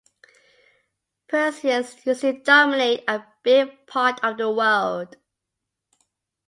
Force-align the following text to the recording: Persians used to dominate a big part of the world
Persians 1.27 2.03
used 2.07 2.21
to 2.21 2.33
dominate 2.41 3.03
a 3.07 3.23
big 3.43 3.85
part 3.85 4.19
of 4.23 4.35
the 4.37 4.49
world 4.49 5.15